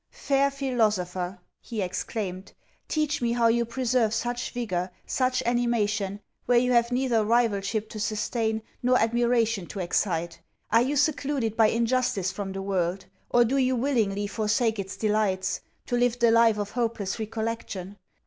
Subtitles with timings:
[0.09, 2.53] 'Fair philosopher,' he exclaimed,
[2.87, 7.99] 'teach me how you preserve such vigour, such animation, where you have neither rivalship to
[7.99, 10.41] sustain, nor admiration to excite?
[10.71, 13.05] Are you secluded by injustice from the world?
[13.29, 17.95] Or, do you willingly forsake its delights, to live the life of hopeless recollection?